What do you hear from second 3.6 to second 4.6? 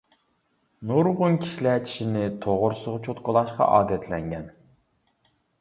ئادەتلەنگەن.